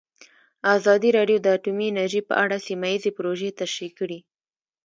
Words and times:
ازادي 0.75 1.09
راډیو 1.17 1.37
د 1.41 1.47
اټومي 1.57 1.85
انرژي 1.89 2.21
په 2.29 2.33
اړه 2.43 2.57
سیمه 2.67 2.87
ییزې 2.93 3.11
پروژې 3.17 3.49
تشریح 3.61 3.91
کړې. 3.99 4.19